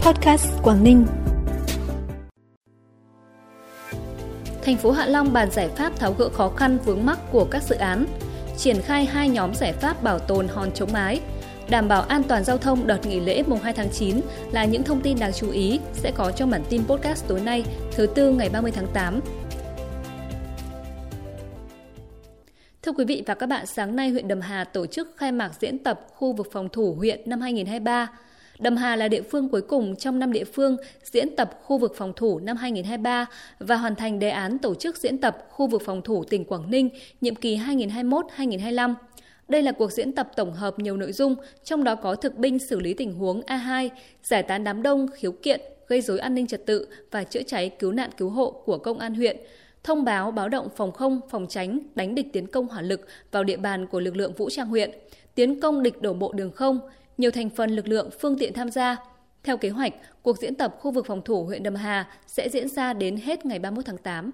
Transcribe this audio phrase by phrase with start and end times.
[0.00, 1.06] Podcast Quảng Ninh.
[4.62, 7.62] Thành phố Hạ Long bàn giải pháp tháo gỡ khó khăn vướng mắc của các
[7.62, 8.06] dự án,
[8.56, 11.20] triển khai hai nhóm giải pháp bảo tồn hòn chống mái,
[11.70, 14.20] đảm bảo an toàn giao thông đợt nghỉ lễ mùng 2 tháng 9
[14.52, 17.64] là những thông tin đáng chú ý sẽ có trong bản tin podcast tối nay,
[17.92, 19.20] thứ tư ngày 30 tháng 8.
[22.82, 25.50] Thưa quý vị và các bạn, sáng nay huyện Đầm Hà tổ chức khai mạc
[25.60, 28.08] diễn tập khu vực phòng thủ huyện năm 2023.
[28.60, 31.92] Đầm Hà là địa phương cuối cùng trong năm địa phương diễn tập khu vực
[31.96, 33.26] phòng thủ năm 2023
[33.58, 36.70] và hoàn thành đề án tổ chức diễn tập khu vực phòng thủ tỉnh Quảng
[36.70, 36.88] Ninh
[37.20, 38.94] nhiệm kỳ 2021-2025.
[39.48, 41.34] Đây là cuộc diễn tập tổng hợp nhiều nội dung,
[41.64, 43.88] trong đó có thực binh xử lý tình huống A2,
[44.22, 47.68] giải tán đám đông, khiếu kiện, gây dối an ninh trật tự và chữa cháy
[47.68, 49.36] cứu nạn cứu hộ của công an huyện,
[49.82, 53.00] thông báo báo động phòng không, phòng tránh, đánh địch tiến công hỏa lực
[53.32, 54.90] vào địa bàn của lực lượng vũ trang huyện,
[55.34, 56.80] tiến công địch đổ bộ đường không,
[57.20, 58.96] nhiều thành phần lực lượng phương tiện tham gia.
[59.44, 59.92] Theo kế hoạch,
[60.22, 63.46] cuộc diễn tập khu vực phòng thủ huyện Đầm Hà sẽ diễn ra đến hết
[63.46, 64.30] ngày 31 tháng 8.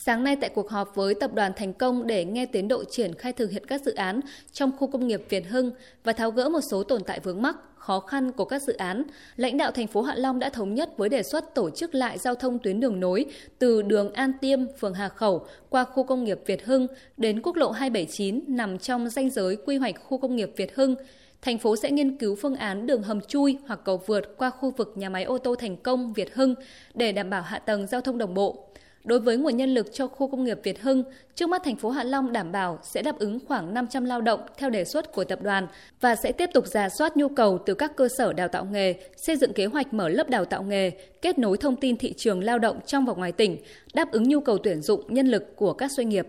[0.00, 3.14] Sáng nay tại cuộc họp với tập đoàn Thành Công để nghe tiến độ triển
[3.14, 4.20] khai thực hiện các dự án
[4.52, 5.70] trong khu công nghiệp Việt Hưng
[6.04, 9.02] và tháo gỡ một số tồn tại vướng mắc, khó khăn của các dự án,
[9.36, 12.18] lãnh đạo thành phố Hạ Long đã thống nhất với đề xuất tổ chức lại
[12.18, 13.24] giao thông tuyến đường nối
[13.58, 17.56] từ đường An Tiêm, phường Hà Khẩu qua khu công nghiệp Việt Hưng đến quốc
[17.56, 20.94] lộ 279 nằm trong danh giới quy hoạch khu công nghiệp Việt Hưng
[21.42, 24.70] thành phố sẽ nghiên cứu phương án đường hầm chui hoặc cầu vượt qua khu
[24.70, 26.54] vực nhà máy ô tô thành công Việt Hưng
[26.94, 28.67] để đảm bảo hạ tầng giao thông đồng bộ.
[29.08, 31.90] Đối với nguồn nhân lực cho khu công nghiệp Việt Hưng, trước mắt thành phố
[31.90, 35.24] Hạ Long đảm bảo sẽ đáp ứng khoảng 500 lao động theo đề xuất của
[35.24, 35.66] tập đoàn
[36.00, 38.94] và sẽ tiếp tục giả soát nhu cầu từ các cơ sở đào tạo nghề,
[39.16, 40.90] xây dựng kế hoạch mở lớp đào tạo nghề,
[41.22, 43.56] kết nối thông tin thị trường lao động trong và ngoài tỉnh,
[43.94, 46.26] đáp ứng nhu cầu tuyển dụng nhân lực của các doanh nghiệp.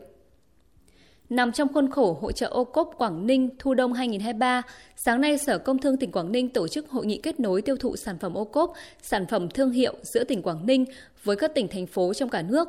[1.30, 4.61] Nằm trong khuôn khổ hội trợ ô cốp Quảng Ninh Thu Đông 2023,
[4.95, 7.75] sáng nay Sở Công Thương tỉnh Quảng Ninh tổ chức hội nghị kết nối tiêu
[7.77, 10.85] thụ sản phẩm ô cốp, sản phẩm thương hiệu giữa tỉnh Quảng Ninh
[11.23, 12.67] với các tỉnh thành phố trong cả nước.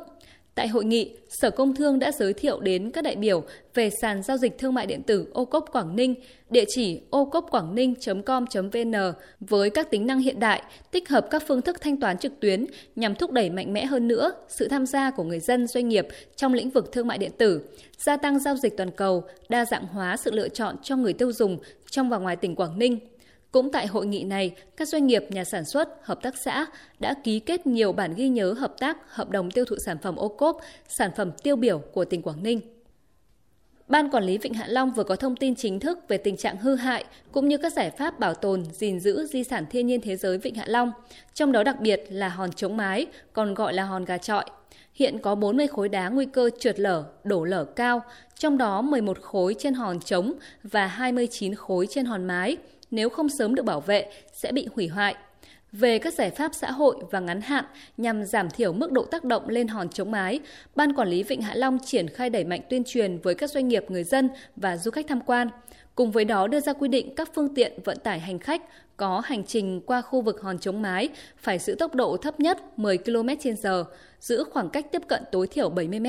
[0.55, 4.23] Tại hội nghị, Sở Công Thương đã giới thiệu đến các đại biểu về sàn
[4.23, 6.15] giao dịch thương mại điện tử ô cốp Quảng Ninh,
[6.49, 11.43] địa chỉ ô cốp quảng ninh.com.vn với các tính năng hiện đại, tích hợp các
[11.47, 14.85] phương thức thanh toán trực tuyến nhằm thúc đẩy mạnh mẽ hơn nữa sự tham
[14.85, 17.61] gia của người dân doanh nghiệp trong lĩnh vực thương mại điện tử,
[17.97, 21.31] gia tăng giao dịch toàn cầu, đa dạng hóa sự lựa chọn cho người tiêu
[21.31, 21.57] dùng
[21.89, 22.99] trong và ngoài tỉnh Quảng Ninh
[23.51, 26.65] cũng tại hội nghị này, các doanh nghiệp, nhà sản xuất, hợp tác xã
[26.99, 30.15] đã ký kết nhiều bản ghi nhớ hợp tác, hợp đồng tiêu thụ sản phẩm
[30.15, 32.61] ô cốp, sản phẩm tiêu biểu của tỉnh Quảng Ninh.
[33.87, 36.57] Ban Quản lý Vịnh Hạ Long vừa có thông tin chính thức về tình trạng
[36.57, 40.01] hư hại cũng như các giải pháp bảo tồn, gìn giữ di sản thiên nhiên
[40.01, 40.91] thế giới Vịnh Hạ Long,
[41.33, 44.45] trong đó đặc biệt là hòn chống mái, còn gọi là hòn gà trọi.
[44.93, 48.01] Hiện có 40 khối đá nguy cơ trượt lở, đổ lở cao,
[48.37, 52.57] trong đó 11 khối trên hòn trống và 29 khối trên hòn mái,
[52.91, 55.15] nếu không sớm được bảo vệ sẽ bị hủy hoại.
[55.71, 57.65] Về các giải pháp xã hội và ngắn hạn
[57.97, 60.39] nhằm giảm thiểu mức độ tác động lên hòn chống mái,
[60.75, 63.67] Ban Quản lý Vịnh Hạ Long triển khai đẩy mạnh tuyên truyền với các doanh
[63.67, 65.49] nghiệp, người dân và du khách tham quan.
[65.95, 68.61] Cùng với đó đưa ra quy định các phương tiện vận tải hành khách
[68.97, 72.79] có hành trình qua khu vực hòn chống mái phải giữ tốc độ thấp nhất
[72.79, 73.83] 10 km/h,
[74.19, 76.07] giữ khoảng cách tiếp cận tối thiểu 70 m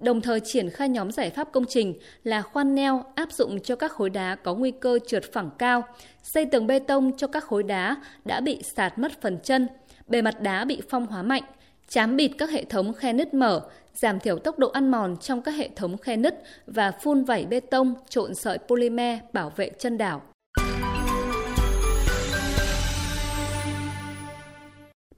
[0.00, 1.94] đồng thời triển khai nhóm giải pháp công trình
[2.24, 5.82] là khoan neo áp dụng cho các khối đá có nguy cơ trượt phẳng cao,
[6.22, 9.68] xây tường bê tông cho các khối đá đã bị sạt mất phần chân,
[10.06, 11.42] bề mặt đá bị phong hóa mạnh,
[11.88, 15.42] chám bịt các hệ thống khe nứt mở, giảm thiểu tốc độ ăn mòn trong
[15.42, 19.70] các hệ thống khe nứt và phun vảy bê tông trộn sợi polymer bảo vệ
[19.78, 20.22] chân đảo.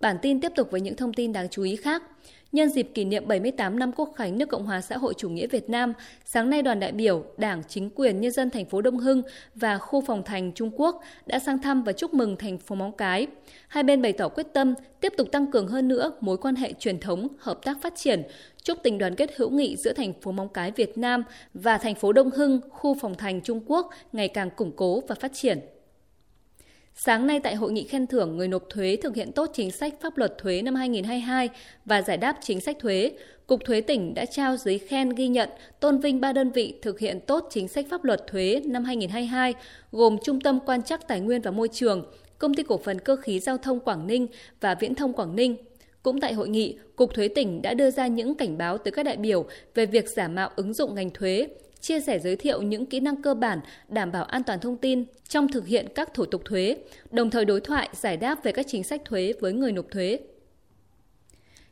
[0.01, 2.03] Bản tin tiếp tục với những thông tin đáng chú ý khác.
[2.53, 5.47] Nhân dịp kỷ niệm 78 năm Quốc khánh nước Cộng hòa xã hội chủ nghĩa
[5.47, 5.93] Việt Nam,
[6.25, 9.23] sáng nay đoàn đại biểu, Đảng, chính quyền nhân dân thành phố Đông Hưng
[9.55, 12.93] và khu phòng thành Trung Quốc đã sang thăm và chúc mừng thành phố Móng
[12.93, 13.27] Cái.
[13.69, 16.73] Hai bên bày tỏ quyết tâm tiếp tục tăng cường hơn nữa mối quan hệ
[16.73, 18.23] truyền thống, hợp tác phát triển,
[18.63, 21.25] chúc tình đoàn kết hữu nghị giữa thành phố Móng Cái Việt Nam
[21.55, 25.15] và thành phố Đông Hưng, khu phòng thành Trung Quốc ngày càng củng cố và
[25.15, 25.59] phát triển.
[26.99, 29.95] Sáng nay tại hội nghị khen thưởng người nộp thuế thực hiện tốt chính sách
[30.01, 31.49] pháp luật thuế năm 2022
[31.85, 33.13] và giải đáp chính sách thuế,
[33.47, 35.49] Cục Thuế tỉnh đã trao giấy khen ghi nhận
[35.81, 39.55] tôn vinh ba đơn vị thực hiện tốt chính sách pháp luật thuế năm 2022,
[39.93, 42.07] gồm Trung tâm Quan trắc Tài nguyên và Môi trường,
[42.39, 44.27] Công ty Cổ phần Cơ khí Giao thông Quảng Ninh
[44.61, 45.57] và Viễn thông Quảng Ninh.
[46.03, 49.03] Cũng tại hội nghị, Cục Thuế tỉnh đã đưa ra những cảnh báo tới các
[49.03, 51.47] đại biểu về việc giả mạo ứng dụng ngành thuế,
[51.87, 55.05] chia sẻ giới thiệu những kỹ năng cơ bản đảm bảo an toàn thông tin
[55.29, 56.77] trong thực hiện các thủ tục thuế,
[57.11, 60.19] đồng thời đối thoại giải đáp về các chính sách thuế với người nộp thuế.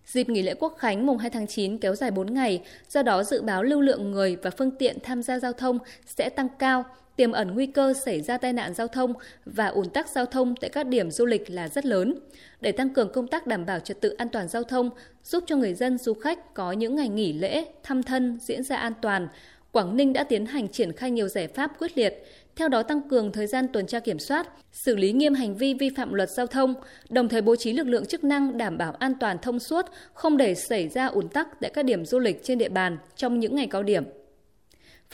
[0.06, 3.24] Dịp nghỉ lễ Quốc khánh mùng 2 tháng 9 kéo dài 4 ngày, do đó
[3.24, 6.84] dự báo lưu lượng người và phương tiện tham gia giao thông sẽ tăng cao,
[7.16, 9.12] tiềm ẩn nguy cơ xảy ra tai nạn giao thông
[9.44, 12.14] và ùn tắc giao thông tại các điểm du lịch là rất lớn.
[12.60, 14.90] Để tăng cường công tác đảm bảo trật tự an toàn giao thông,
[15.24, 18.76] giúp cho người dân du khách có những ngày nghỉ lễ, thăm thân diễn ra
[18.76, 19.28] an toàn,
[19.74, 22.24] Quảng Ninh đã tiến hành triển khai nhiều giải pháp quyết liệt,
[22.56, 25.74] theo đó tăng cường thời gian tuần tra kiểm soát, xử lý nghiêm hành vi
[25.74, 26.74] vi phạm luật giao thông,
[27.08, 30.36] đồng thời bố trí lực lượng chức năng đảm bảo an toàn thông suốt, không
[30.36, 33.56] để xảy ra ùn tắc tại các điểm du lịch trên địa bàn trong những
[33.56, 34.04] ngày cao điểm.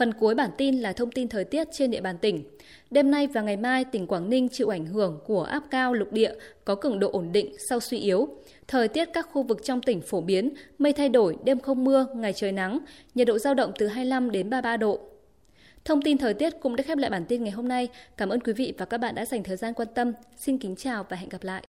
[0.00, 2.44] Phần cuối bản tin là thông tin thời tiết trên địa bàn tỉnh.
[2.91, 6.12] Đêm nay và ngày mai, tỉnh Quảng Ninh chịu ảnh hưởng của áp cao lục
[6.12, 6.32] địa
[6.64, 8.29] có cường độ ổn định sau suy yếu.
[8.69, 12.06] Thời tiết các khu vực trong tỉnh phổ biến, mây thay đổi, đêm không mưa,
[12.14, 12.79] ngày trời nắng,
[13.14, 15.00] nhiệt độ giao động từ 25 đến 33 độ.
[15.85, 17.88] Thông tin thời tiết cũng đã khép lại bản tin ngày hôm nay.
[18.17, 20.12] Cảm ơn quý vị và các bạn đã dành thời gian quan tâm.
[20.37, 21.58] Xin kính chào và hẹn gặp lại.